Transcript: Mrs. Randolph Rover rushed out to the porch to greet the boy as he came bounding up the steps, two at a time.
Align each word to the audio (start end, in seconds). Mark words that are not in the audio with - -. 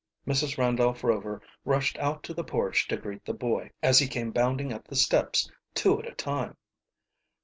Mrs. 0.25 0.57
Randolph 0.57 1.03
Rover 1.03 1.43
rushed 1.63 1.95
out 1.99 2.23
to 2.23 2.33
the 2.33 2.43
porch 2.43 2.87
to 2.87 2.97
greet 2.97 3.23
the 3.23 3.35
boy 3.35 3.69
as 3.83 3.99
he 3.99 4.07
came 4.07 4.31
bounding 4.31 4.73
up 4.73 4.87
the 4.87 4.95
steps, 4.95 5.47
two 5.75 5.99
at 5.99 6.07
a 6.11 6.15
time. 6.15 6.57